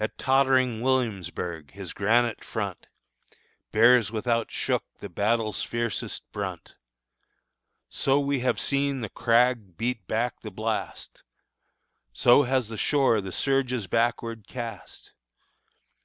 At 0.00 0.18
tottering 0.18 0.80
Williamsburg 0.80 1.70
his 1.70 1.92
granite 1.92 2.42
front 2.44 2.88
Bears 3.70 4.10
without 4.10 4.50
shook 4.50 4.82
the 4.98 5.08
battle's 5.08 5.62
fiercest 5.62 6.24
brunt. 6.32 6.74
So 7.88 8.18
have 8.32 8.56
we 8.56 8.60
seen 8.60 9.00
the 9.00 9.08
crag 9.08 9.76
beat 9.76 10.04
back 10.08 10.40
the 10.40 10.50
blast, 10.50 11.22
So 12.12 12.42
has 12.42 12.66
the 12.66 12.76
shore 12.76 13.20
the 13.20 13.30
surges 13.30 13.86
backward 13.86 14.48
cast. 14.48 15.12